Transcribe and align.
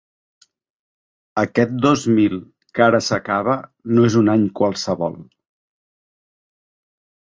Aquest 1.41 1.75
dos 1.83 2.07
mil 2.21 2.39
que 2.79 2.87
ara 2.87 3.03
s'acaba 3.11 3.61
no 3.95 4.09
és 4.11 4.19
un 4.25 4.35
any 4.37 4.51
qualsevol. 4.63 5.23